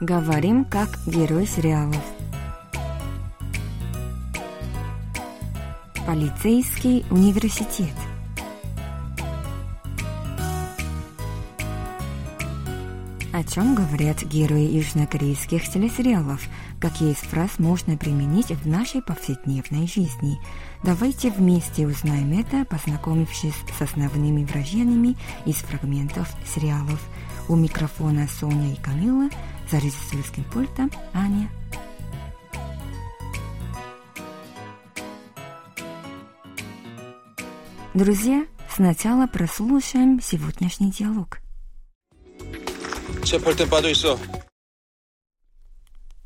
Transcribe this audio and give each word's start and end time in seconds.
Говорим 0.00 0.64
как 0.64 0.98
герой 1.04 1.46
сериалов. 1.46 2.02
Полицейский 6.06 7.04
университет. 7.10 7.92
О 13.34 13.44
чем 13.44 13.74
говорят 13.74 14.22
герои 14.22 14.74
южнокорейских 14.74 15.68
телесериалов? 15.68 16.48
Какие 16.80 17.12
из 17.12 17.18
фраз 17.18 17.58
можно 17.58 17.98
применить 17.98 18.52
в 18.52 18.66
нашей 18.66 19.02
повседневной 19.02 19.86
жизни? 19.86 20.38
Давайте 20.82 21.30
вместе 21.30 21.86
узнаем 21.86 22.38
это, 22.38 22.64
познакомившись 22.64 23.52
с 23.78 23.82
основными 23.82 24.44
выражениями 24.46 25.18
из 25.44 25.56
фрагментов 25.56 26.26
сериалов. 26.54 27.00
У 27.47 27.55
микрофона 27.55 28.27
Соня 28.27 28.73
и 28.73 28.75
Камила, 28.75 29.29
за 29.69 29.77
режиссерским 29.77 30.43
пультом 30.45 30.91
Аня. 31.13 31.49
Друзья, 37.93 38.45
сначала 38.69 39.27
прослушаем 39.27 40.19
сегодняшний 40.21 40.91
диалог. 40.91 41.39
체포할 43.23 43.55
땐 43.55 43.69
빠져 43.69 43.89
있어. 43.89 44.19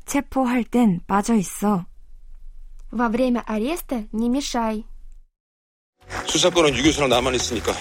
체포할 0.06 0.64
땐 0.64 1.00
빠져 1.06 1.34
있어. 1.34 1.86
Во 2.90 3.08
время 3.08 3.42
ареста 3.46 4.06
не 4.12 4.28
мешай. 4.28 4.84
수사권은 6.26 6.74
유교수랑 6.74 7.08
나만 7.08 7.34
있으니까. 7.34 7.72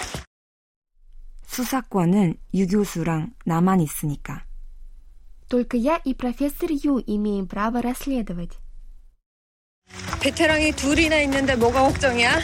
수사권은 1.53 2.35
유교수랑 2.53 3.33
나만 3.45 3.81
있으니까. 3.81 4.43
Только 5.49 5.77
я 5.77 5.97
и 5.97 6.13
профессор 6.13 6.69
Ю 6.71 7.01
имеем 7.05 7.47
право 7.47 7.81
расследовать. 7.81 8.59
베테랑이 10.21 10.73
둘이나 10.73 11.19
있는데 11.21 11.55
뭐가 11.55 11.81
걱정이야? 11.83 12.39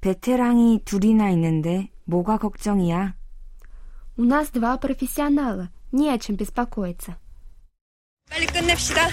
베테랑이 0.00 0.82
둘이나 0.84 1.30
있는데 1.30 1.90
뭐가 2.04 2.38
걱정이야? 2.38 3.16
У 4.16 4.24
нас 4.24 4.52
два 4.52 4.78
профессионала, 4.78 5.70
не 5.92 6.08
о 6.08 6.18
чем 6.18 6.36
беспокоиться. 6.36 7.18
빨리 8.30 8.46
끝냅시다. 8.46 9.08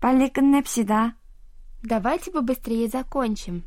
빨리 0.00 0.32
끝냅시다. 0.32 1.16
Давайте 1.82 2.30
побыстрее 2.32 2.88
закончим. 2.88 3.62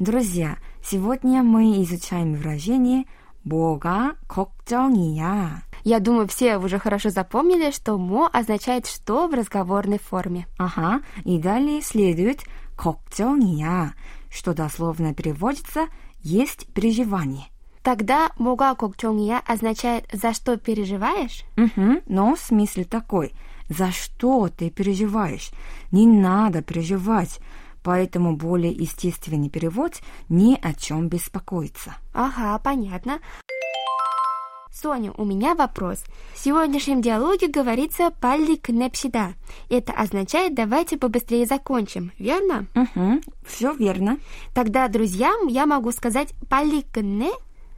Друзья, 0.00 0.58
сегодня 0.84 1.42
мы 1.42 1.82
изучаем 1.82 2.34
выражение 2.34 3.06
«뭐가 3.44 4.16
걱정이야». 4.28 5.62
Я 5.84 6.00
думаю, 6.00 6.28
все 6.28 6.58
уже 6.58 6.78
хорошо 6.78 7.08
запомнили, 7.08 7.70
что 7.70 7.96
«мо» 7.96 8.28
означает 8.30 8.86
«что» 8.86 9.26
в 9.26 9.32
разговорной 9.32 9.98
форме. 9.98 10.48
Ага, 10.58 11.00
и 11.24 11.38
далее 11.38 11.80
следует 11.80 12.40
«걱정이야», 12.76 13.94
что 14.30 14.52
дословно 14.52 15.14
переводится 15.14 15.86
«есть 16.20 16.66
переживание». 16.74 17.46
Тогда 17.82 18.32
«뭐가 18.38 18.74
걱정이야» 18.74 19.44
означает 19.46 20.04
«за 20.12 20.34
что 20.34 20.58
переживаешь?» 20.58 21.44
Угу, 21.56 22.02
но 22.06 22.36
смысл 22.36 22.82
такой 22.84 23.32
«за 23.70 23.92
что 23.92 24.50
ты 24.54 24.68
переживаешь?» 24.68 25.52
Не 25.90 26.06
надо 26.06 26.60
переживать, 26.60 27.40
поэтому 27.83 28.35
более 28.35 28.71
естественный 28.71 29.49
перевод 29.49 29.99
«ни 30.29 30.57
о 30.61 30.73
чем 30.73 31.09
беспокоиться». 31.09 31.95
Ага, 32.13 32.57
понятно. 32.59 33.19
Соня, 34.73 35.11
у 35.17 35.25
меня 35.25 35.53
вопрос. 35.53 36.03
В 36.33 36.39
сегодняшнем 36.39 37.01
диалоге 37.01 37.47
говорится 37.47 38.09
«палли 38.09 38.55
кнепсида». 38.55 39.33
Это 39.69 39.91
означает 39.91 40.55
«давайте 40.55 40.97
побыстрее 40.97 41.45
закончим», 41.45 42.11
верно? 42.17 42.65
Угу, 42.73 43.21
все 43.45 43.73
верно. 43.73 44.17
Тогда 44.55 44.87
друзьям 44.87 45.47
я 45.47 45.65
могу 45.65 45.91
сказать 45.91 46.33
«палли 46.49 46.81
кне», 46.91 47.31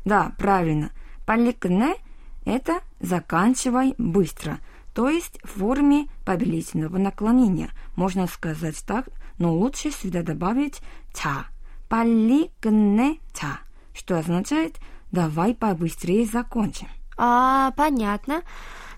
Да, 0.05 0.33
правильно. 0.37 0.91
Поликне– 1.25 1.95
это 2.45 2.81
«заканчивай 2.99 3.95
быстро», 3.97 4.59
то 4.93 5.09
есть 5.09 5.39
в 5.43 5.59
форме 5.59 6.07
повелительного 6.25 6.97
наклонения. 6.97 7.69
Можно 7.95 8.27
сказать 8.27 8.83
так, 8.85 9.07
но 9.37 9.53
лучше 9.53 9.91
сюда 9.91 10.21
добавить 10.21 10.81
«ча». 11.13 11.45
«Пали 11.89 12.51
гне 12.61 13.19
ча», 13.33 13.59
что 13.93 14.17
означает 14.17 14.77
«давай 15.11 15.53
побыстрее 15.53 16.25
закончим». 16.25 16.87
А, 17.17 17.71
понятно. 17.71 18.41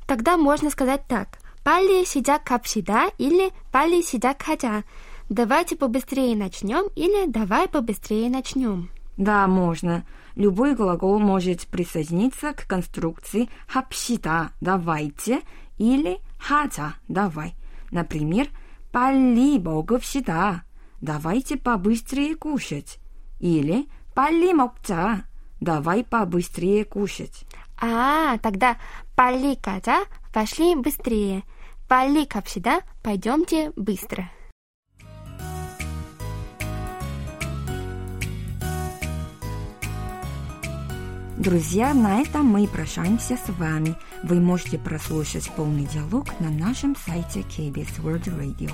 Тогда 0.05 0.38
можно 0.38 0.69
сказать 0.69 1.05
так. 1.07 1.39
«Пали 1.63 2.05
сидя 2.05 2.39
капсида» 2.39 3.09
или 3.17 3.51
«пали 3.72 4.01
сидя 4.01 4.35
хотя. 4.38 4.84
«Давайте 5.29 5.75
побыстрее 5.75 6.35
начнем» 6.35 6.85
или 6.95 7.28
«давай 7.28 7.67
побыстрее 7.67 8.29
начнем». 8.29 8.89
Да, 9.16 9.47
можно. 9.47 10.04
Любой 10.34 10.75
глагол 10.75 11.19
может 11.19 11.66
присоединиться 11.66 12.53
к 12.54 12.66
конструкции 12.66 13.48
합시다 – 13.69 14.60
давайте 14.60 15.43
или 15.76 16.21
하자 – 16.38 17.09
давай. 17.09 17.54
Например, 17.91 18.48
빨리 18.93 19.59
먹읍시다 – 19.59 21.00
давайте 21.00 21.56
побыстрее 21.56 22.37
кушать. 22.37 22.98
Или 23.41 23.88
빨리 24.15 24.54
먹자 – 24.54 25.60
давай 25.60 26.04
побыстрее 26.04 26.84
кушать. 26.84 27.44
А, 27.81 28.38
тогда 28.38 28.76
пали 29.16 29.54
가자, 29.54 30.04
пошли 30.32 30.75
быстрее. 30.75 31.43
Пали 31.88 32.25
갑시다, 32.25 32.82
пойдемте 33.03 33.72
быстро. 33.76 34.31
Друзья, 41.45 41.94
на 41.94 42.22
этом 42.22 42.47
мы 42.47 42.67
прощаемся 42.67 43.38
с 43.38 43.50
вами. 43.59 43.95
Вы 44.23 44.39
можете 44.39 44.79
прослушать 44.79 45.51
полный 45.56 45.85
диалог 45.85 46.25
на 46.39 46.50
нашем 46.50 46.95
сайте 46.95 47.41
KBS 47.41 48.01
World 48.01 48.25
Radio. 48.35 48.73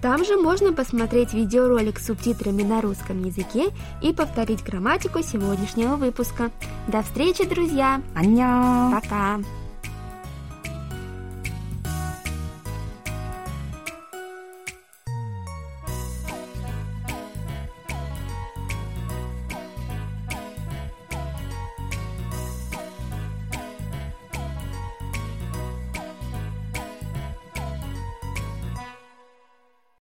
Там 0.00 0.24
же 0.24 0.36
можно 0.36 0.72
посмотреть 0.72 1.34
видеоролик 1.34 1.98
с 1.98 2.06
субтитрами 2.06 2.62
на 2.62 2.80
русском 2.82 3.20
языке 3.24 3.70
и 4.00 4.12
повторить 4.12 4.62
грамматику 4.62 5.24
сегодняшнего 5.24 5.96
выпуска. 5.96 6.52
До 6.86 7.02
встречи, 7.02 7.48
друзья! 7.48 8.00
안녕! 8.14 8.92
Пока! 8.92 9.40